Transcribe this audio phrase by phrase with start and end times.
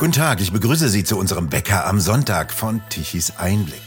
[0.00, 3.82] Guten Tag, ich begrüße Sie zu unserem Bäcker am Sonntag von Tichys Einblick.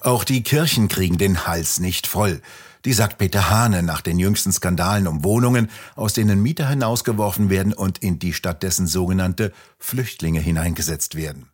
[0.00, 2.40] Auch die Kirchen kriegen den Hals nicht voll.
[2.84, 7.72] Die sagt Peter Hane nach den jüngsten Skandalen um Wohnungen, aus denen Mieter hinausgeworfen werden
[7.72, 11.48] und in die stattdessen sogenannte Flüchtlinge hineingesetzt werden.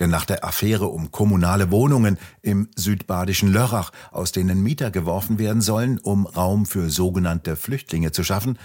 [0.00, 5.62] Denn nach der Affäre um kommunale Wohnungen im südbadischen Lörrach, aus denen Mieter geworfen werden
[5.62, 8.58] sollen, um Raum für sogenannte Flüchtlinge zu schaffen,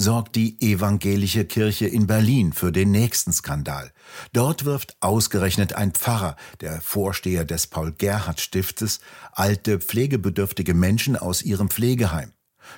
[0.00, 3.90] sorgt die evangelische Kirche in Berlin für den nächsten Skandal.
[4.32, 9.00] Dort wirft ausgerechnet ein Pfarrer, der Vorsteher des Paul-Gerhardt-Stiftes,
[9.32, 12.32] alte pflegebedürftige Menschen aus ihrem Pflegeheim.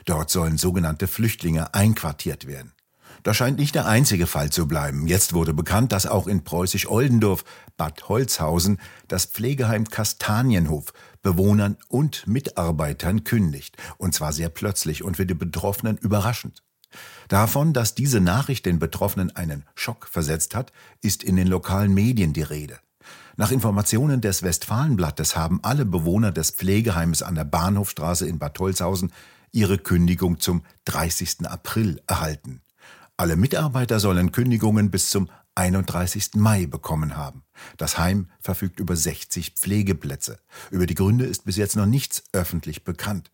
[0.07, 2.73] Dort sollen sogenannte Flüchtlinge einquartiert werden.
[3.23, 5.07] Das scheint nicht der einzige Fall zu bleiben.
[5.07, 7.45] Jetzt wurde bekannt, dass auch in Preußisch-Oldendorf,
[7.77, 13.77] Bad Holzhausen, das Pflegeheim Kastanienhof Bewohnern und Mitarbeitern kündigt.
[13.99, 16.63] Und zwar sehr plötzlich und für die Betroffenen überraschend.
[17.29, 22.33] Davon, dass diese Nachricht den Betroffenen einen Schock versetzt hat, ist in den lokalen Medien
[22.33, 22.79] die Rede.
[23.37, 29.13] Nach Informationen des Westfalenblattes haben alle Bewohner des Pflegeheims an der Bahnhofstraße in Bad Holzhausen
[29.53, 31.47] ihre Kündigung zum 30.
[31.47, 32.61] April erhalten.
[33.17, 36.37] Alle Mitarbeiter sollen Kündigungen bis zum 31.
[36.37, 37.43] Mai bekommen haben.
[37.77, 40.39] Das Heim verfügt über 60 Pflegeplätze.
[40.71, 43.31] Über die Gründe ist bis jetzt noch nichts öffentlich bekannt.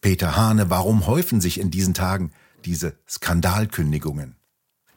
[0.00, 2.32] Peter Hane, warum häufen sich in diesen Tagen
[2.64, 4.36] diese Skandalkündigungen?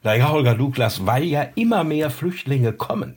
[0.02, 3.16] Naja, Holger Douglas, weil ja immer mehr Flüchtlinge kommen.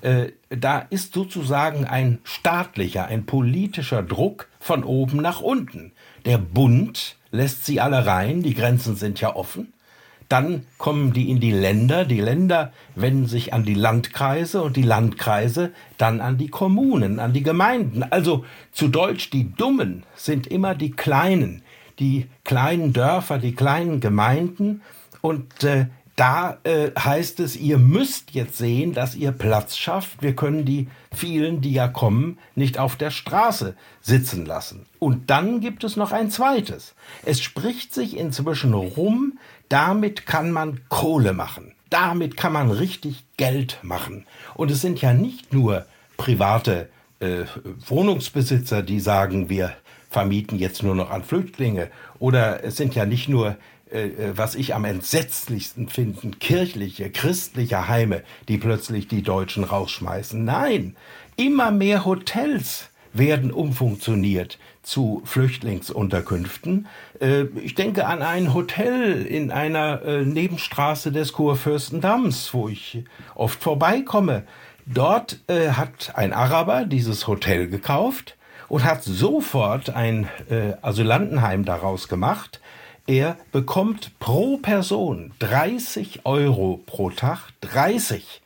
[0.00, 5.92] Äh, da ist sozusagen ein staatlicher, ein politischer Druck von oben nach unten.
[6.24, 9.72] Der Bund lässt sie alle rein, die Grenzen sind ja offen.
[10.28, 14.82] Dann kommen die in die Länder, die Länder wenden sich an die Landkreise und die
[14.82, 18.02] Landkreise dann an die Kommunen, an die Gemeinden.
[18.02, 21.62] Also zu Deutsch, die Dummen sind immer die Kleinen,
[22.02, 24.82] die kleinen Dörfer, die kleinen Gemeinden.
[25.20, 25.86] Und äh,
[26.16, 30.20] da äh, heißt es, ihr müsst jetzt sehen, dass ihr Platz schafft.
[30.20, 34.86] Wir können die vielen, die ja kommen, nicht auf der Straße sitzen lassen.
[34.98, 36.94] Und dann gibt es noch ein zweites.
[37.24, 39.38] Es spricht sich inzwischen rum,
[39.68, 41.72] damit kann man Kohle machen.
[41.88, 44.26] Damit kann man richtig Geld machen.
[44.54, 46.88] Und es sind ja nicht nur private
[47.20, 47.44] äh,
[47.86, 49.76] Wohnungsbesitzer, die sagen, wir
[50.12, 51.90] vermieten jetzt nur noch an Flüchtlinge.
[52.18, 53.56] Oder es sind ja nicht nur,
[53.90, 60.44] äh, äh, was ich am entsetzlichsten finde, kirchliche, christliche Heime, die plötzlich die Deutschen rausschmeißen.
[60.44, 60.96] Nein,
[61.36, 66.86] immer mehr Hotels werden umfunktioniert zu Flüchtlingsunterkünften.
[67.20, 73.62] Äh, ich denke an ein Hotel in einer äh, Nebenstraße des Kurfürstendamms, wo ich oft
[73.62, 74.44] vorbeikomme.
[74.84, 78.36] Dort hat ein Araber dieses Hotel gekauft
[78.72, 82.58] und hat sofort ein äh, Asylantenheim daraus gemacht.
[83.06, 88.40] Er bekommt pro Person 30 Euro pro Tag, 30.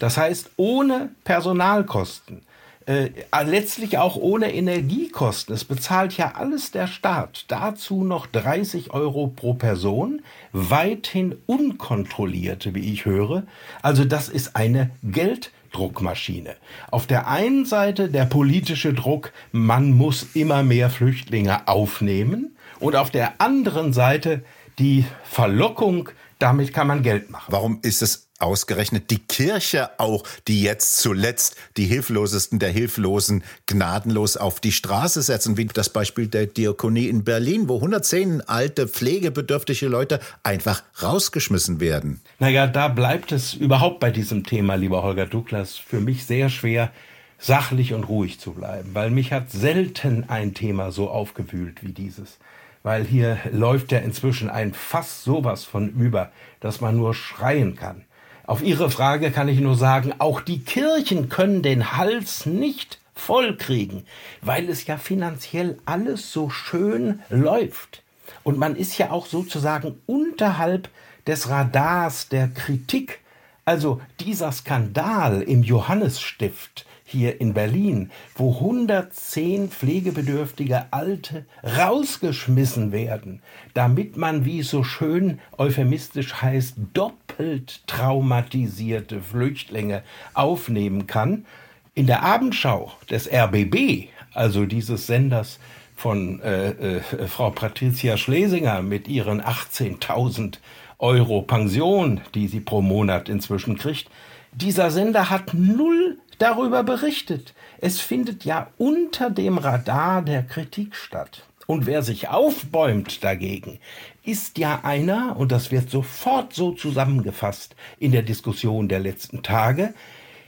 [0.00, 2.42] Das heißt ohne Personalkosten,
[2.86, 3.10] äh,
[3.44, 5.54] letztlich auch ohne Energiekosten.
[5.54, 7.44] Es bezahlt ja alles der Staat.
[7.46, 13.44] Dazu noch 30 Euro pro Person, weithin unkontrollierte, wie ich höre.
[13.80, 16.56] Also das ist eine Geld Druckmaschine.
[16.90, 23.10] Auf der einen Seite der politische Druck, man muss immer mehr Flüchtlinge aufnehmen und auf
[23.10, 24.44] der anderen Seite
[24.78, 27.52] die Verlockung, damit kann man Geld machen.
[27.52, 34.36] Warum ist es ausgerechnet die Kirche auch, die jetzt zuletzt die Hilflosesten der Hilflosen gnadenlos
[34.36, 39.88] auf die Straße setzen, wie das Beispiel der Diakonie in Berlin, wo 110 alte, pflegebedürftige
[39.88, 42.20] Leute einfach rausgeschmissen werden.
[42.38, 46.92] Naja, da bleibt es überhaupt bei diesem Thema, lieber Holger Douglas, für mich sehr schwer,
[47.38, 52.38] sachlich und ruhig zu bleiben, weil mich hat selten ein Thema so aufgewühlt wie dieses
[52.82, 58.04] weil hier läuft ja inzwischen ein Fass sowas von über, dass man nur schreien kann.
[58.48, 64.06] Auf Ihre Frage kann ich nur sagen, auch die Kirchen können den Hals nicht vollkriegen,
[64.40, 68.02] weil es ja finanziell alles so schön läuft.
[68.44, 70.88] Und man ist ja auch sozusagen unterhalb
[71.26, 73.18] des Radars der Kritik.
[73.66, 83.40] Also dieser Skandal im Johannesstift hier in Berlin, wo 110 pflegebedürftige Alte rausgeschmissen werden,
[83.72, 90.02] damit man, wie es so schön euphemistisch heißt, doppelt traumatisierte Flüchtlinge
[90.34, 91.46] aufnehmen kann.
[91.94, 95.58] In der Abendschau des RBB, also dieses Senders
[95.96, 100.58] von äh, äh, Frau Patricia Schlesinger mit ihren 18.000
[100.98, 104.10] Euro Pension, die sie pro Monat inzwischen kriegt,
[104.52, 107.54] dieser Sender hat null darüber berichtet.
[107.80, 111.44] Es findet ja unter dem Radar der Kritik statt.
[111.66, 113.78] Und wer sich aufbäumt dagegen,
[114.24, 119.92] ist ja einer, und das wird sofort so zusammengefasst in der Diskussion der letzten Tage,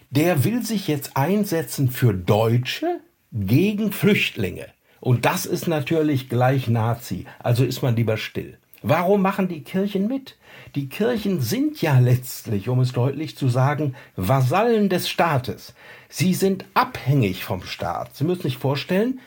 [0.08, 3.00] der will sich jetzt einsetzen für Deutsche
[3.32, 4.66] gegen Flüchtlinge.
[5.00, 8.58] Und das ist natürlich gleich Nazi, also ist man lieber still.
[8.82, 10.36] Warum machen die Kirchen mit?
[10.74, 15.74] Die Kirchen sind ja letztlich, um es deutlich zu sagen, Vasallen des Staates.
[16.08, 18.16] Sie sind abhängig vom Staat.
[18.16, 19.20] Sie müssen sich vorstellen,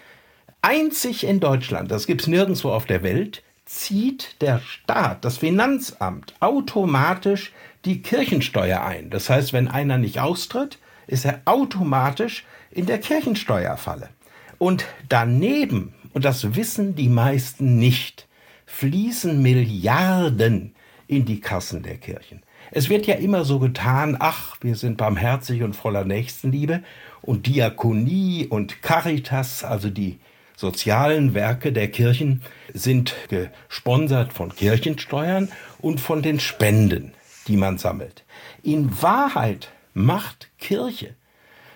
[0.63, 7.51] einzig in Deutschland, das gibt's nirgendwo auf der Welt, zieht der Staat, das Finanzamt, automatisch
[7.85, 9.09] die Kirchensteuer ein.
[9.09, 14.09] Das heißt, wenn einer nicht austritt, ist er automatisch in der Kirchensteuerfalle.
[14.57, 18.27] Und daneben, und das wissen die meisten nicht,
[18.73, 20.73] fließen Milliarden
[21.07, 22.41] in die Kassen der Kirchen.
[22.71, 26.81] Es wird ja immer so getan, ach, wir sind barmherzig und voller Nächstenliebe
[27.21, 30.17] und Diakonie und Caritas, also die
[30.55, 32.41] sozialen Werke der Kirchen,
[32.73, 35.49] sind gesponsert von Kirchensteuern
[35.79, 37.13] und von den Spenden,
[37.47, 38.23] die man sammelt.
[38.63, 41.13] In Wahrheit macht Kirche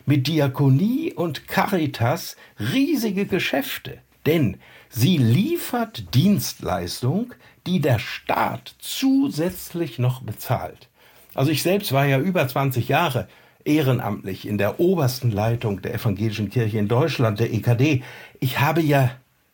[0.08, 4.58] mit Diakonie und Caritas riesige Geschäfte, denn
[5.00, 7.36] Sie liefert Dienstleistung,
[7.68, 10.90] die der Staat zusätzlich noch bezahlt.
[11.36, 13.28] Also ich selbst war ja über 20 Jahre
[13.64, 18.02] ehrenamtlich in der obersten Leitung der evangelischen Kirche in Deutschland, der EKD.
[18.40, 19.12] Ich habe ja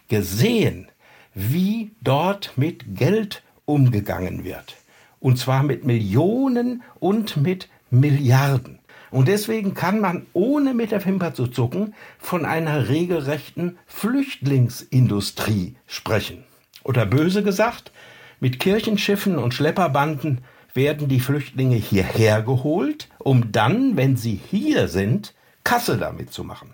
[0.08, 0.88] gesehen,
[1.34, 4.78] wie dort mit Geld umgegangen wird.
[5.20, 8.80] Und zwar mit Millionen und mit Milliarden.
[9.14, 16.44] Und deswegen kann man, ohne mit der Wimper zu zucken, von einer regelrechten Flüchtlingsindustrie sprechen.
[16.84, 17.92] Oder böse gesagt,
[18.40, 20.42] mit Kirchenschiffen und Schlepperbanden
[20.74, 26.74] werden die Flüchtlinge hierher geholt, um dann, wenn sie hier sind, Kasse damit zu machen.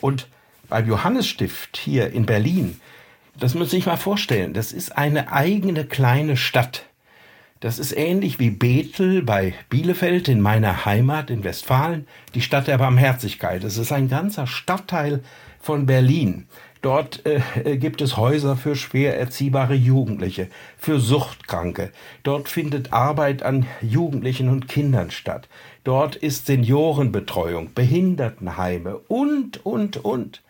[0.00, 0.28] Und
[0.68, 2.80] beim Johannesstift hier in Berlin,
[3.40, 6.85] das muss ich mal vorstellen, das ist eine eigene kleine Stadt.
[7.60, 12.76] Das ist ähnlich wie Bethel bei Bielefeld in meiner Heimat in Westfalen, die Stadt der
[12.76, 13.64] Barmherzigkeit.
[13.64, 15.22] Es ist ein ganzer Stadtteil
[15.58, 16.46] von Berlin.
[16.82, 21.92] Dort äh, äh, gibt es Häuser für schwer erziehbare Jugendliche, für Suchtkranke.
[22.22, 25.48] Dort findet Arbeit an Jugendlichen und Kindern statt.
[25.82, 30.42] Dort ist Seniorenbetreuung, Behindertenheime und, und, und.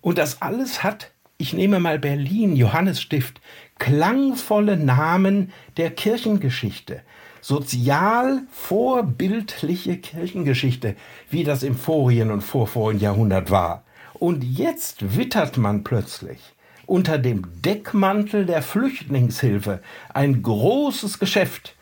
[0.00, 3.40] Und das alles hat, ich nehme mal Berlin, Johannesstift,
[3.78, 7.02] klangvolle Namen der Kirchengeschichte,
[7.40, 10.96] sozial vorbildliche Kirchengeschichte,
[11.30, 13.84] wie das im vorigen und vorvorigen Jahrhundert war.
[14.14, 16.38] Und jetzt wittert man plötzlich
[16.86, 19.80] unter dem Deckmantel der Flüchtlingshilfe
[20.12, 21.76] ein großes Geschäft,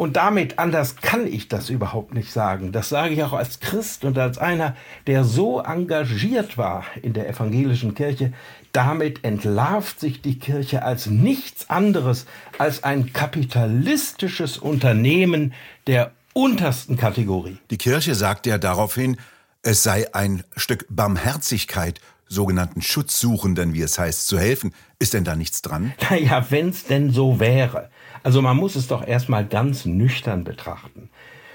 [0.00, 2.72] und damit, anders kann ich das überhaupt nicht sagen.
[2.72, 4.74] Das sage ich auch als Christ und als einer,
[5.06, 8.32] der so engagiert war in der evangelischen Kirche.
[8.72, 12.24] Damit entlarvt sich die Kirche als nichts anderes
[12.56, 15.52] als ein kapitalistisches Unternehmen
[15.86, 17.58] der untersten Kategorie.
[17.70, 19.18] Die Kirche sagt ja daraufhin,
[19.60, 24.72] es sei ein Stück Barmherzigkeit, sogenannten Schutzsuchenden, wie es heißt, zu helfen.
[24.98, 25.92] Ist denn da nichts dran?
[26.10, 27.90] Naja, wenn's denn so wäre.
[28.22, 31.10] Also man muss es doch erstmal ganz nüchtern betrachten.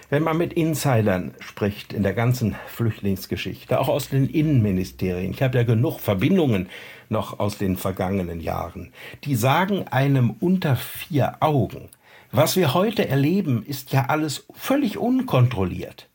[0.10, 5.58] Wenn man mit Insidern spricht in der ganzen Flüchtlingsgeschichte, auch aus den Innenministerien, ich habe
[5.58, 6.70] ja genug Verbindungen
[7.10, 8.92] noch aus den vergangenen Jahren,
[9.24, 11.90] die sagen einem unter vier Augen,
[12.32, 16.10] was wir heute erleben, ist ja alles völlig unkontrolliert.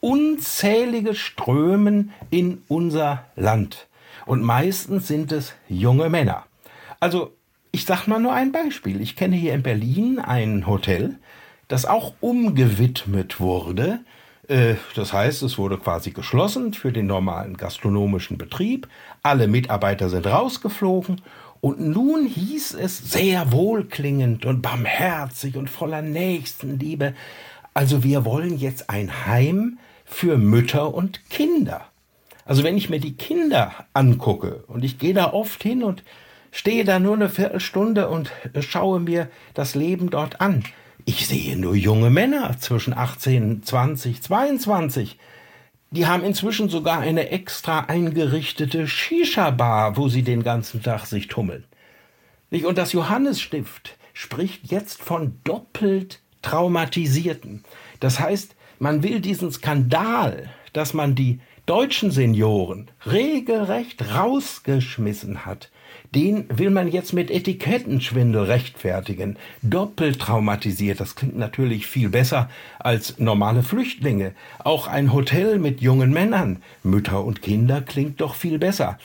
[0.00, 3.86] Unzählige Strömen in unser Land.
[4.30, 6.44] Und meistens sind es junge Männer.
[7.00, 7.36] Also
[7.72, 9.00] ich sag mal nur ein Beispiel.
[9.00, 11.18] Ich kenne hier in Berlin ein Hotel,
[11.66, 13.98] das auch umgewidmet wurde.
[14.46, 18.86] Äh, das heißt, es wurde quasi geschlossen für den normalen gastronomischen Betrieb.
[19.24, 21.22] Alle Mitarbeiter sind rausgeflogen.
[21.60, 27.14] Und nun hieß es sehr wohlklingend und barmherzig und voller Nächstenliebe.
[27.74, 31.89] Also wir wollen jetzt ein Heim für Mütter und Kinder.
[32.50, 36.02] Also wenn ich mir die Kinder angucke und ich gehe da oft hin und
[36.50, 40.64] stehe da nur eine Viertelstunde und schaue mir das Leben dort an.
[41.04, 45.16] Ich sehe nur junge Männer zwischen 18, 20, 22.
[45.92, 51.62] Die haben inzwischen sogar eine extra eingerichtete Shisha-Bar, wo sie den ganzen Tag sich tummeln.
[52.50, 57.62] Und das Johannesstift spricht jetzt von doppelt traumatisierten.
[58.00, 61.38] Das heißt, man will diesen Skandal, dass man die
[61.70, 65.70] deutschen Senioren regelrecht rausgeschmissen hat,
[66.12, 69.36] den will man jetzt mit Etikettenschwindel rechtfertigen.
[69.62, 72.50] Doppelt traumatisiert, das klingt natürlich viel besser
[72.80, 74.32] als normale Flüchtlinge.
[74.58, 78.98] Auch ein Hotel mit jungen Männern, Mütter und Kinder klingt doch viel besser.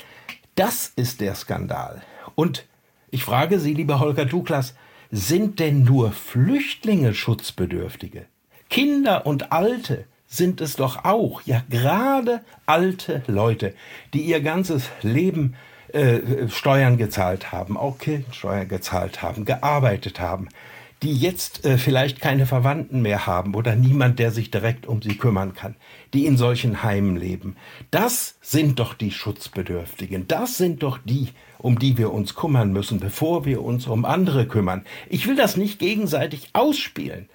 [0.55, 2.01] Das ist der Skandal.
[2.34, 2.65] Und
[3.12, 4.74] ich frage Sie, lieber Holger Douglas,
[5.12, 8.25] sind denn nur Flüchtlinge Schutzbedürftige?
[8.72, 10.05] Kinder und Alte
[10.36, 13.74] sind es doch auch, ja gerade alte Leute,
[14.13, 15.56] die ihr ganzes Leben
[15.94, 20.50] äh, Steuern gezahlt haben, auch Kirchensteuer gezahlt haben, gearbeitet haben,
[21.04, 25.18] die jetzt äh, vielleicht keine Verwandten mehr haben oder niemand, der sich direkt um sie
[25.18, 25.75] kümmern kann,
[26.13, 27.56] die in solchen Heimen leben.
[27.92, 33.00] Das sind doch die Schutzbedürftigen, das sind doch die, um die wir uns kümmern müssen,
[33.00, 34.86] bevor wir uns um andere kümmern.
[35.10, 37.30] Ich will das nicht gegenseitig ausspielen,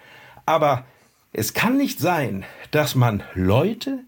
[0.46, 0.84] aber
[1.32, 4.00] es kann nicht sein, dass man Leute,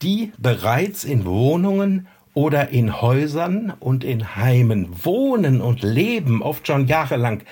[0.00, 6.86] die bereits in Wohnungen oder in Häusern und in Heimen wohnen und leben, oft schon
[6.86, 7.42] jahrelang,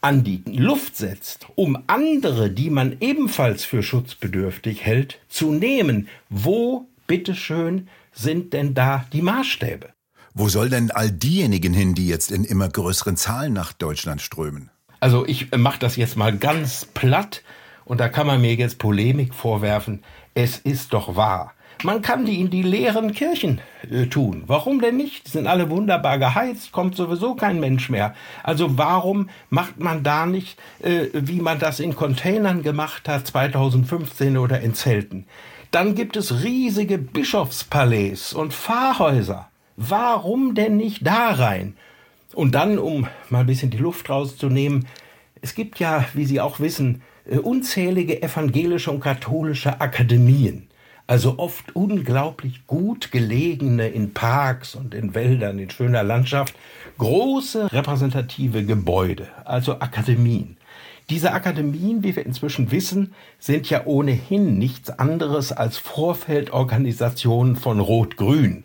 [0.00, 6.08] an die Luft setzt, um andere, die man ebenfalls für schutzbedürftig hält, zu nehmen.
[6.30, 9.88] Wo, bitteschön, sind denn da die Maßstäbe?
[10.34, 14.70] Wo soll denn all diejenigen hin, die jetzt in immer größeren Zahlen nach Deutschland strömen?
[15.00, 17.42] Also ich mache das jetzt mal ganz platt
[17.88, 20.04] und da kann man mir jetzt Polemik vorwerfen.
[20.34, 21.54] Es ist doch wahr.
[21.84, 24.42] Man kann die in die leeren Kirchen äh, tun.
[24.46, 25.26] Warum denn nicht?
[25.26, 28.14] Die sind alle wunderbar geheizt, kommt sowieso kein Mensch mehr.
[28.42, 34.36] Also warum macht man da nicht, äh, wie man das in Containern gemacht hat 2015
[34.36, 35.24] oder in Zelten?
[35.70, 39.48] Dann gibt es riesige Bischofspalais und Pfarrhäuser.
[39.76, 41.76] Warum denn nicht da rein?
[42.34, 44.86] Und dann, um mal ein bisschen die Luft rauszunehmen,
[45.40, 50.68] es gibt ja, wie Sie auch wissen, unzählige evangelische und katholische Akademien
[51.08, 56.54] also oft unglaublich gut gelegene in Parks und in Wäldern, in schöner Landschaft,
[56.98, 60.58] große repräsentative Gebäude, also Akademien.
[61.08, 68.64] Diese Akademien, wie wir inzwischen wissen, sind ja ohnehin nichts anderes als Vorfeldorganisationen von Rot-Grün.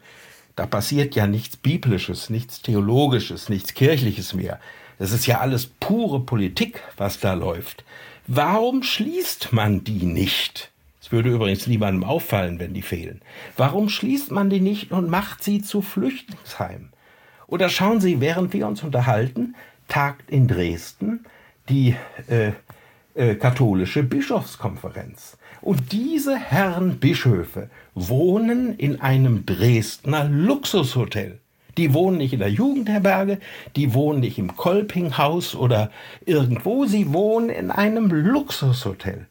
[0.57, 4.59] Da passiert ja nichts Biblisches, nichts Theologisches, nichts Kirchliches mehr.
[4.99, 7.85] Das ist ja alles pure Politik, was da läuft.
[8.27, 10.73] Warum schließt man die nicht?
[11.13, 13.21] würde übrigens niemandem auffallen, wenn die fehlen.
[13.55, 16.89] Warum schließt man die nicht und macht sie zu Flüchtlingsheimen?
[17.47, 19.55] Oder schauen Sie, während wir uns unterhalten,
[19.87, 21.25] tagt in Dresden
[21.69, 21.95] die
[22.27, 22.51] äh,
[23.13, 25.37] äh, katholische Bischofskonferenz.
[25.61, 31.39] Und diese Herren Bischöfe wohnen in einem Dresdner Luxushotel.
[31.77, 33.39] Die wohnen nicht in der Jugendherberge,
[33.75, 35.89] die wohnen nicht im Kolpinghaus oder
[36.25, 39.27] irgendwo, sie wohnen in einem Luxushotel.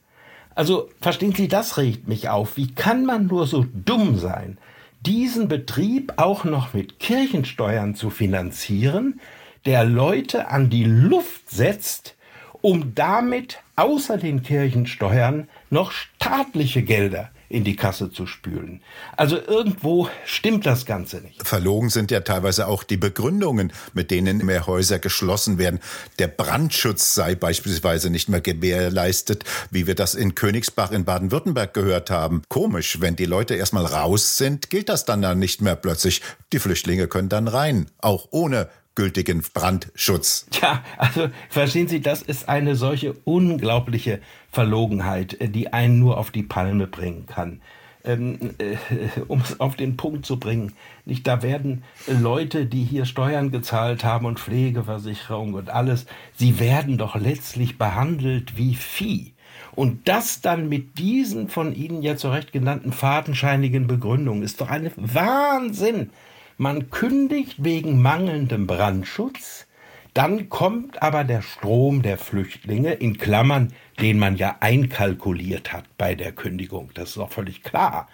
[0.55, 2.57] Also verstehen Sie, das regt mich auf.
[2.57, 4.59] Wie kann man nur so dumm sein,
[5.07, 9.21] diesen Betrieb auch noch mit Kirchensteuern zu finanzieren,
[9.65, 12.17] der Leute an die Luft setzt,
[12.61, 18.81] um damit außer den Kirchensteuern noch staatliche Gelder in die Kasse zu spülen.
[19.17, 21.47] Also irgendwo stimmt das Ganze nicht.
[21.47, 25.79] Verlogen sind ja teilweise auch die Begründungen, mit denen mehr Häuser geschlossen werden.
[26.19, 32.11] Der Brandschutz sei beispielsweise nicht mehr gewährleistet, wie wir das in Königsbach in Baden-Württemberg gehört
[32.11, 32.43] haben.
[32.49, 36.23] Komisch, wenn die Leute erstmal raus sind, gilt das dann dann nicht mehr plötzlich.
[36.53, 40.47] Die Flüchtlinge können dann rein, auch ohne gültigen Brandschutz.
[40.61, 44.21] Ja, also verstehen Sie, das ist eine solche unglaubliche
[44.51, 47.63] Verlogenheit, äh, die einen nur auf die Palme bringen kann.
[48.05, 48.77] Ähm, äh,
[49.29, 50.73] um es auf den Punkt zu bringen,
[51.05, 56.07] nicht da werden Leute, die hier Steuern gezahlt haben und Pflegeversicherung und alles,
[56.37, 59.33] sie werden doch letztlich behandelt wie Vieh.
[59.75, 64.69] Und das dann mit diesen von Ihnen ja zu Recht genannten fadenscheinigen Begründungen ist doch
[64.69, 66.11] ein Wahnsinn.
[66.59, 69.67] Man kündigt wegen mangelndem Brandschutz,
[70.15, 76.15] dann kommt aber der Strom der Flüchtlinge in Klammern, den man ja einkalkuliert hat bei
[76.15, 76.91] der Kündigung.
[76.95, 78.09] Das ist doch völlig klar.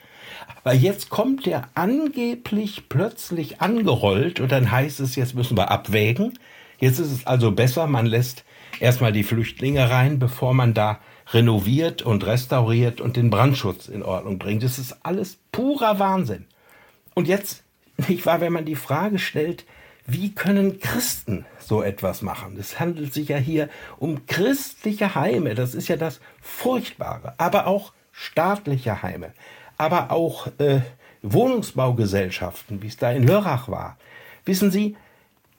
[0.63, 6.39] Aber jetzt kommt der angeblich plötzlich angerollt und dann heißt es, jetzt müssen wir abwägen.
[6.79, 8.45] Jetzt ist es also besser, man lässt
[8.79, 11.01] erstmal die Flüchtlinge rein, bevor man da
[11.33, 14.63] renoviert und restauriert und den Brandschutz in Ordnung bringt.
[14.63, 16.47] Das ist alles purer Wahnsinn.
[17.15, 17.65] Und jetzt
[18.07, 19.65] nicht wahr, wenn man die Frage stellt,
[20.07, 22.57] wie können Christen so etwas machen?
[22.59, 27.93] Es handelt sich ja hier um christliche Heime, das ist ja das Furchtbare, aber auch
[28.13, 29.33] staatliche Heime,
[29.77, 30.81] aber auch äh,
[31.23, 33.99] Wohnungsbaugesellschaften, wie es da in Lörrach war.
[34.45, 34.97] Wissen Sie,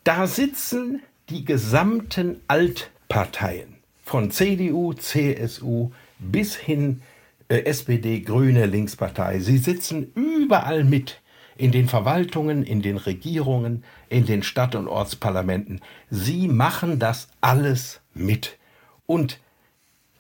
[0.03, 7.01] da sitzen die gesamten Altparteien von CDU, CSU bis hin
[7.49, 9.39] äh, SPD, Grüne, Linkspartei.
[9.39, 11.21] Sie sitzen überall mit
[11.59, 15.81] in den Verwaltungen, in den Regierungen, in den Stadt- und Ortsparlamenten.
[16.09, 18.57] Sie machen das alles mit.
[19.05, 19.39] Und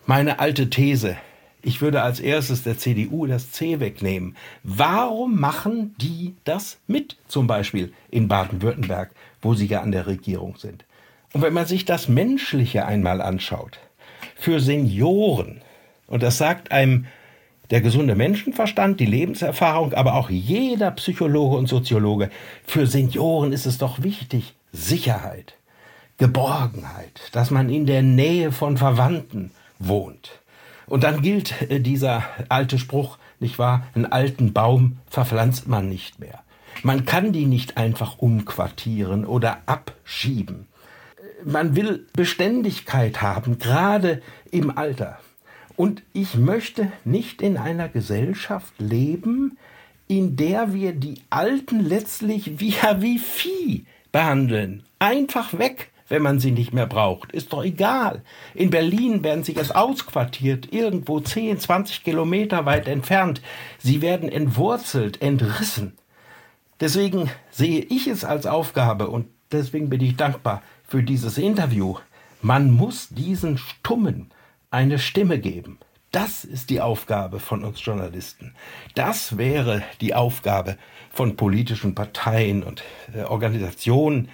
[0.05, 1.15] meine alte These,
[1.61, 4.35] ich würde als erstes der CDU das C wegnehmen.
[4.63, 7.15] Warum machen die das mit?
[7.29, 9.11] Zum Beispiel in Baden-Württemberg.
[9.41, 10.83] wo sie ja an der Regierung sind.
[11.31, 13.79] Und wenn man sich das Menschliche einmal anschaut,
[14.35, 15.61] für Senioren,
[16.07, 17.05] und das sagt einem
[17.71, 22.29] der gesunde Menschenverstand, die Lebenserfahrung, aber auch jeder Psychologe und Soziologe,
[22.65, 25.55] für Senioren ist es doch wichtig, Sicherheit,
[26.17, 30.39] Geborgenheit, dass man in der Nähe von Verwandten wohnt.
[30.87, 33.87] Und dann gilt äh, dieser alte Spruch, nicht wahr?
[33.93, 36.43] Einen alten Baum verpflanzt man nicht mehr.
[36.83, 40.67] Man kann die nicht einfach umquartieren oder abschieben.
[41.45, 44.21] Man will Beständigkeit haben, gerade
[44.51, 45.19] im Alter.
[45.79, 49.57] Und ich möchte nicht in einer Gesellschaft leben,
[50.09, 54.83] in der wir die Alten letztlich wie, wie Vieh behandeln.
[54.99, 57.31] Einfach weg wenn man sie nicht mehr braucht.
[57.31, 58.23] Ist doch egal.
[58.55, 63.43] In Berlin werden sie jetzt ausquartiert, irgendwo 10, 20 Kilometer weit entfernt.
[63.77, 65.93] Sie werden entwurzelt, entrissen.
[66.79, 71.95] Deswegen sehe ich es als Aufgabe und deswegen bin ich dankbar für dieses Interview.
[72.41, 74.31] Man muss diesen Stummen
[74.71, 75.79] eine Stimme geben.
[76.11, 78.53] Das ist die Aufgabe von uns Journalisten.
[78.95, 80.77] Das wäre die Aufgabe
[81.11, 82.83] von politischen Parteien und
[83.13, 84.29] äh, Organisationen,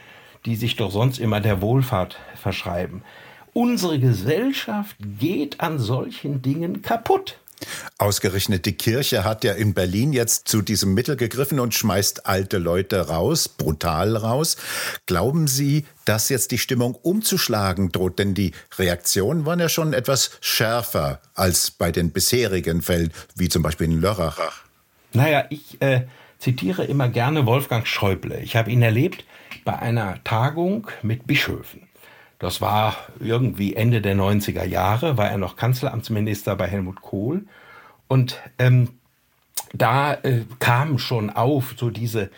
[0.46, 3.04] die sich doch sonst immer der Wohlfahrt verschreiben.
[3.54, 7.40] Unsere Gesellschaft geht an solchen Dingen kaputt.
[7.98, 12.58] Ausgerechnet die Kirche hat ja in Berlin jetzt zu diesem Mittel gegriffen und schmeißt alte
[12.58, 14.58] Leute raus, brutal raus.
[15.06, 18.20] Glauben Sie, dass jetzt die Stimmung umzuschlagen droht?
[18.20, 23.64] Denn die Reaktionen waren ja schon etwas schärfer als bei den bisherigen Fällen, wie zum
[23.64, 24.64] Beispiel in Lörrach.
[25.14, 26.06] Naja, ich äh,
[26.40, 28.40] zitiere immer gerne Wolfgang Schäuble.
[28.42, 29.24] Ich habe ihn erlebt
[29.64, 31.85] bei einer Tagung mit Bischöfen.
[32.40, 37.46] Das war irgendwie Ende der 90er Jahre, war er noch Kanzleramtsminister bei Helmut Kohl.
[38.08, 38.90] Und ähm,
[39.74, 42.30] da äh, kam schon auf so diese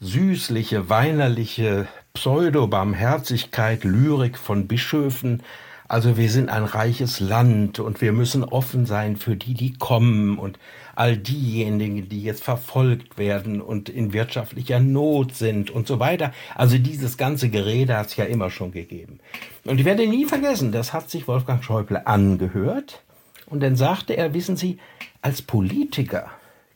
[0.00, 5.42] süßliche, weinerliche Pseudo-Barmherzigkeit, Lyrik von Bischöfen,
[5.90, 10.38] also wir sind ein reiches Land und wir müssen offen sein für die, die kommen
[10.38, 10.56] und
[10.94, 16.32] all diejenigen, die jetzt verfolgt werden und in wirtschaftlicher Not sind und so weiter.
[16.54, 19.18] Also dieses ganze Gerede hat es ja immer schon gegeben.
[19.64, 23.02] Und ich werde nie vergessen, das hat sich Wolfgang Schäuble angehört
[23.46, 24.78] und dann sagte er, wissen Sie,
[25.22, 26.30] als Politiker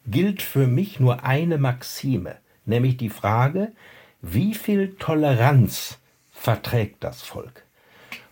[0.09, 2.35] gilt für mich nur eine Maxime,
[2.67, 3.71] nämlich die Frage,
[4.23, 5.99] wie viel Toleranz
[6.33, 7.65] verträgt das Volk?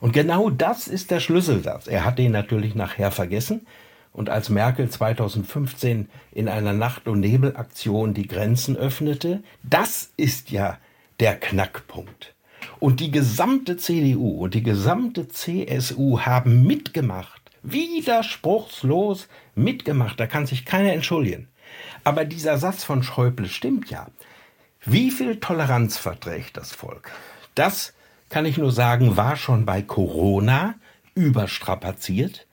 [0.03, 1.87] Und genau das ist der Schlüsselsatz.
[1.87, 3.69] Er hat den natürlich nachher vergessen.
[4.13, 10.77] Und als Merkel 2015 in einer Nacht- und Nebelaktion die Grenzen öffnete, das ist ja
[11.21, 12.35] der Knackpunkt.
[12.81, 20.19] Und die gesamte CDU und die gesamte CSU haben mitgemacht, widerspruchslos mitgemacht.
[20.19, 21.47] Da kann sich keiner entschuldigen.
[22.03, 24.09] Aber dieser Satz von Schäuble stimmt ja.
[24.85, 27.13] Wie viel Toleranz verträgt das Volk?
[27.55, 27.93] Das
[28.33, 30.77] kann ich nur sagen, war schon bei Corona
[31.15, 32.47] überstrapaziert.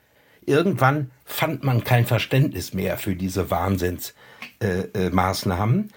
[0.46, 5.80] Irgendwann fand man kein Verständnis mehr für diese Wahnsinnsmaßnahmen.
[5.80, 5.90] Äh, äh,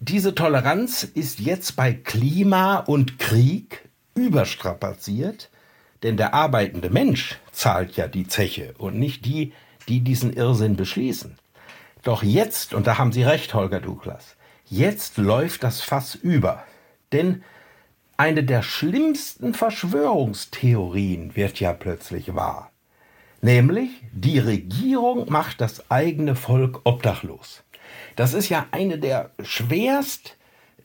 [0.00, 5.48] diese Toleranz ist jetzt bei Klima und Krieg überstrapaziert,
[6.02, 9.52] denn der arbeitende Mensch zahlt ja die Zeche und nicht die,
[9.86, 11.38] die diesen Irrsinn beschließen.
[12.02, 14.34] Doch jetzt, und da haben Sie recht, Holger Douglas,
[14.64, 16.64] jetzt läuft das Fass über.
[17.12, 17.44] Denn
[18.18, 22.72] eine der schlimmsten Verschwörungstheorien wird ja plötzlich wahr.
[23.40, 27.62] Nämlich, die Regierung macht das eigene Volk obdachlos.
[28.16, 30.36] Das ist ja eine der schwerst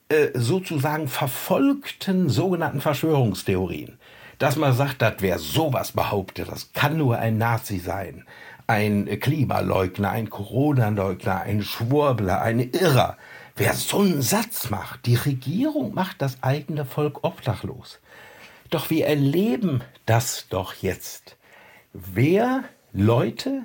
[0.10, 3.98] äh, sozusagen verfolgten sogenannten Verschwörungstheorien.
[4.38, 8.26] Dass man sagt, das wer sowas behauptet, das kann nur ein Nazi sein,
[8.68, 13.18] ein Klimaleugner, ein Corona-Leugner, ein Schwurbler, ein Irrer.
[13.56, 18.00] Wer so einen Satz macht, die Regierung macht das eigene Volk obdachlos.
[18.72, 21.38] Doch wir erleben das doch jetzt.
[21.94, 22.64] Wer
[22.94, 23.62] Leute,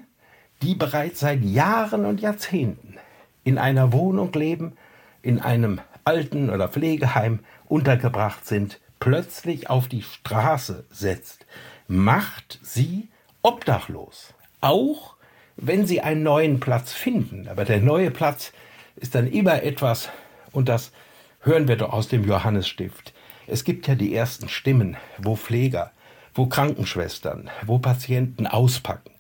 [0.61, 2.99] die bereits seit Jahren und Jahrzehnten
[3.45, 4.77] in einer Wohnung leben,
[5.23, 11.47] in einem Alten- oder Pflegeheim untergebracht sind, plötzlich auf die Straße setzt,
[11.87, 13.09] macht sie
[13.41, 14.35] obdachlos.
[14.61, 15.17] Auch
[15.57, 17.49] wenn sie einen neuen Platz finden.
[17.49, 18.53] Aber der neue Platz
[19.01, 20.09] ist dann immer etwas,
[20.53, 20.93] und das
[21.41, 23.13] hören wir doch aus dem Johannesstift.
[23.47, 25.93] Es gibt ja die ersten Stimmen, wo Pfleger,
[26.35, 29.11] wo Krankenschwestern, wo Patienten auspacken,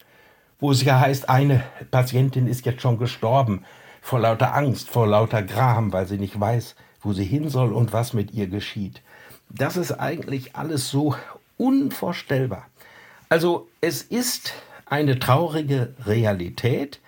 [0.60, 3.64] wo es ja heißt, eine Patientin ist jetzt schon gestorben
[4.00, 7.92] vor lauter Angst, vor lauter Gram, weil sie nicht weiß, wo sie hin soll und
[7.92, 9.02] was mit ihr geschieht.
[9.48, 11.14] Das ist eigentlich alles so
[11.56, 12.66] unvorstellbar.
[13.28, 14.52] Also es ist
[14.86, 17.00] eine traurige Realität,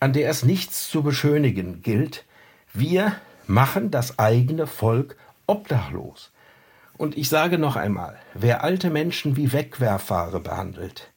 [0.00, 2.24] an der es nichts zu beschönigen gilt.
[2.72, 6.32] Wir machen das eigene Volk obdachlos.
[6.96, 11.10] Und ich sage noch einmal, wer alte Menschen wie Wegwerfware behandelt,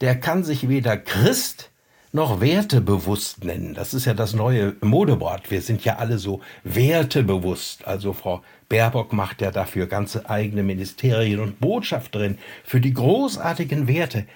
[0.00, 1.70] der kann sich weder Christ
[2.12, 3.74] noch wertebewusst nennen.
[3.74, 5.50] Das ist ja das neue Modewort.
[5.50, 7.86] Wir sind ja alle so wertebewusst.
[7.86, 14.26] Also Frau Baerbock macht ja dafür ganze eigene Ministerien und Botschafterin für die großartigen Werte.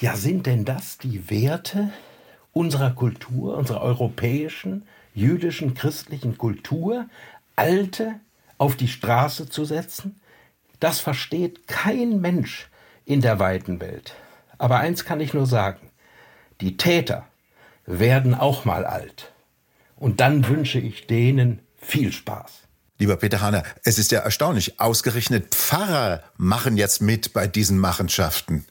[0.00, 1.92] Ja, sind denn das die Werte
[2.54, 7.06] unserer Kultur, unserer europäischen, jüdischen, christlichen Kultur,
[7.56, 8.14] Alte
[8.56, 10.18] auf die Straße zu setzen?
[10.80, 12.70] Das versteht kein Mensch
[13.04, 14.14] in der weiten Welt.
[14.56, 15.90] Aber eins kann ich nur sagen,
[16.60, 17.26] die Täter
[17.86, 19.32] werden auch mal alt.
[19.96, 22.62] Und dann wünsche ich denen viel Spaß.
[22.98, 28.64] Lieber Peter Hahner, es ist ja erstaunlich, ausgerechnet Pfarrer machen jetzt mit bei diesen Machenschaften.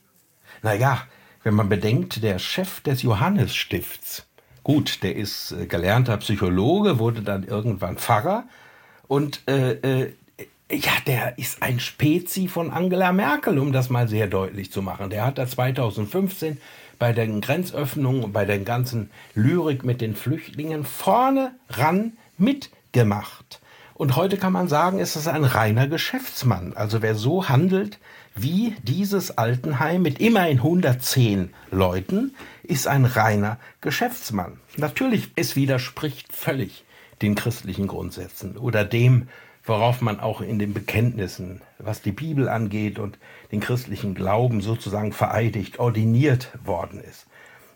[0.62, 1.06] Naja,
[1.44, 4.26] wenn man bedenkt, der Chef des Johannesstifts,
[4.64, 8.44] gut, der ist äh, gelernter Psychologe, wurde dann irgendwann Pfarrer
[9.06, 10.12] und äh, äh,
[10.72, 15.10] ja, der ist ein Spezi von Angela Merkel, um das mal sehr deutlich zu machen.
[15.10, 16.58] Der hat da 2015
[16.98, 23.60] bei den Grenzöffnungen, bei der ganzen Lyrik mit den Flüchtlingen vorne ran mitgemacht.
[23.94, 26.72] Und heute kann man sagen, ist es ein reiner Geschäftsmann.
[26.74, 27.98] Also wer so handelt
[28.34, 34.58] wie dieses Altenheim mit immerhin 110 Leuten, ist ein reiner Geschäftsmann.
[34.76, 36.84] Natürlich, es widerspricht völlig
[37.22, 39.28] den christlichen Grundsätzen oder dem,
[39.64, 43.18] worauf man auch in den Bekenntnissen, was die Bibel angeht und
[43.52, 47.26] den christlichen Glauben sozusagen vereidigt, ordiniert worden ist.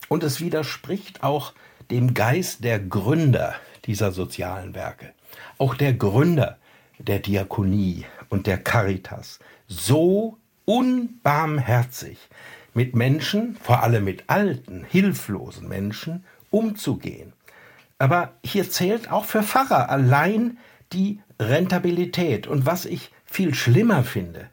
[0.09, 1.53] Und es widerspricht auch
[1.91, 3.55] dem Geist der Gründer
[3.85, 5.13] dieser sozialen Werke,
[5.59, 6.59] auch der Gründer
[6.99, 12.19] der Diakonie und der Caritas, so unbarmherzig
[12.75, 17.33] mit Menschen, vor allem mit alten, hilflosen Menschen, umzugehen.
[17.99, 20.59] Aber hier zählt auch für Pfarrer allein
[20.93, 22.47] die Rentabilität.
[22.47, 24.49] Und was ich viel schlimmer finde,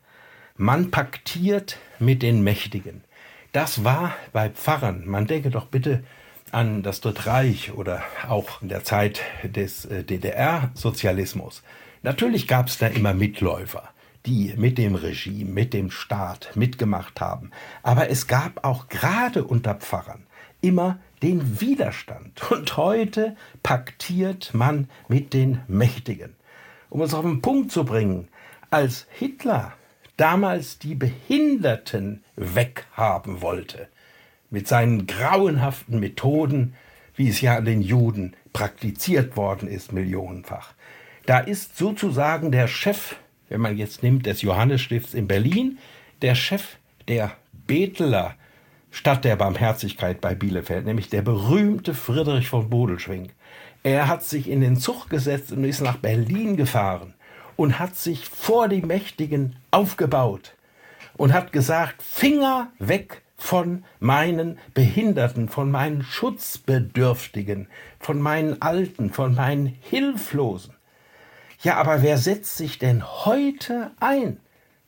[0.57, 3.03] man paktiert mit den Mächtigen.
[3.51, 6.03] Das war bei Pfarrern, man denke doch bitte
[6.51, 11.63] an das Dritte Reich oder auch in der Zeit des äh, DDR-Sozialismus.
[12.03, 13.89] Natürlich gab es da immer Mitläufer,
[14.25, 17.51] die mit dem Regime, mit dem Staat mitgemacht haben.
[17.83, 20.27] Aber es gab auch gerade unter Pfarrern
[20.61, 22.51] immer den Widerstand.
[22.51, 26.35] Und heute paktiert man mit den Mächtigen
[26.95, 28.29] um es auf den Punkt zu bringen,
[28.69, 29.73] als Hitler
[30.15, 33.89] damals die Behinderten weghaben wollte,
[34.49, 36.75] mit seinen grauenhaften Methoden,
[37.15, 40.73] wie es ja an den Juden praktiziert worden ist, millionenfach.
[41.25, 43.15] Da ist sozusagen der Chef,
[43.49, 45.79] wenn man jetzt nimmt, des Johannesstifts in Berlin,
[46.21, 46.77] der Chef
[47.07, 47.31] der
[47.67, 48.35] Beteler
[48.95, 53.27] Stadt der Barmherzigkeit bei Bielefeld, nämlich der berühmte Friedrich von Bodelschwing.
[53.83, 57.13] Er hat sich in den Zug gesetzt und ist nach Berlin gefahren
[57.57, 60.55] und hat sich vor die Mächtigen aufgebaut
[61.17, 67.67] und hat gesagt, Finger weg von meinen Behinderten, von meinen Schutzbedürftigen,
[67.99, 70.73] von meinen Alten, von meinen Hilflosen.
[71.61, 74.39] Ja, aber wer setzt sich denn heute ein?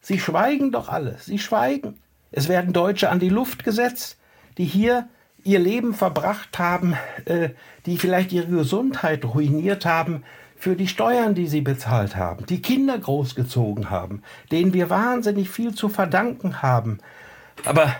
[0.01, 1.99] Sie schweigen doch alle, sie schweigen.
[2.31, 4.17] Es werden Deutsche an die Luft gesetzt,
[4.57, 5.07] die hier
[5.43, 7.49] ihr Leben verbracht haben, äh,
[7.85, 10.23] die vielleicht ihre Gesundheit ruiniert haben
[10.57, 15.73] für die Steuern, die sie bezahlt haben, die Kinder großgezogen haben, denen wir wahnsinnig viel
[15.73, 16.97] zu verdanken haben.
[17.63, 17.95] Aber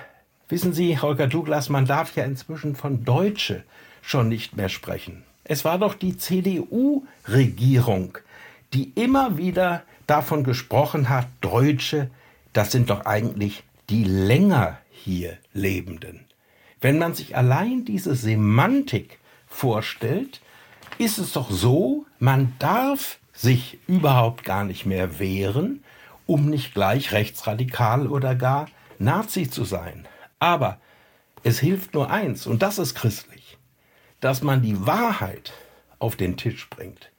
[0.49, 3.63] wissen Sie, Holger Douglas, man darf ja inzwischen von Deutsche
[4.01, 5.23] schon nicht mehr sprechen.
[5.43, 8.17] Es war doch die CDU-Regierung,
[8.73, 12.09] die immer wieder davon gesprochen hat, Deutsche,
[12.53, 16.21] das sind doch eigentlich die länger hier Lebenden.
[16.81, 20.41] Wenn man sich allein diese Semantik vorstellt,
[20.97, 25.83] ist es doch so, man darf sich überhaupt gar nicht mehr wehren,
[26.25, 28.67] um nicht gleich rechtsradikal oder gar
[28.99, 30.07] Nazi zu sein.
[30.39, 30.79] Aber
[31.43, 33.57] es hilft nur eins, und das ist christlich,
[34.19, 35.53] dass man die Wahrheit
[35.99, 37.11] auf den Tisch bringt.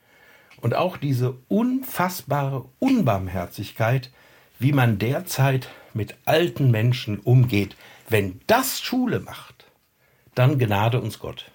[0.60, 4.10] Und auch diese unfassbare Unbarmherzigkeit,
[4.58, 7.76] wie man derzeit mit alten Menschen umgeht,
[8.08, 9.66] wenn das Schule macht,
[10.34, 11.50] dann Gnade uns Gott.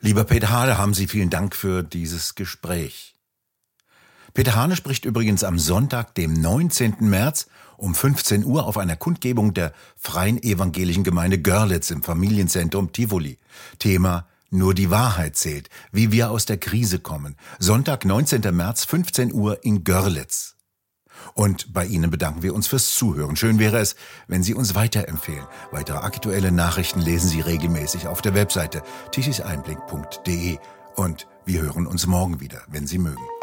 [0.00, 3.14] Lieber Peter Hane, haben Sie vielen Dank für dieses Gespräch.
[4.32, 6.96] Peter Hane spricht übrigens am Sonntag, dem 19.
[7.00, 7.48] März
[7.80, 13.38] um 15 Uhr auf einer Kundgebung der Freien Evangelischen Gemeinde Görlitz im Familienzentrum Tivoli.
[13.78, 17.36] Thema Nur die Wahrheit zählt, wie wir aus der Krise kommen.
[17.58, 18.42] Sonntag, 19.
[18.54, 20.56] März, 15 Uhr in Görlitz.
[21.34, 23.36] Und bei Ihnen bedanken wir uns fürs Zuhören.
[23.36, 23.94] Schön wäre es,
[24.26, 25.46] wenn Sie uns weiterempfehlen.
[25.70, 30.58] Weitere aktuelle Nachrichten lesen Sie regelmäßig auf der Webseite tichiseinblick.de.
[30.96, 33.39] Und wir hören uns morgen wieder, wenn Sie mögen.